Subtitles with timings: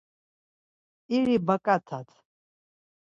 [1.15, 2.09] İri baǩatat!